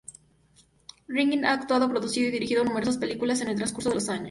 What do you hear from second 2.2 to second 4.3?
y dirigido numerosas películas en el transcurso de los años.